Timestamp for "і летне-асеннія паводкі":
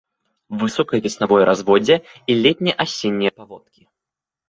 2.31-3.81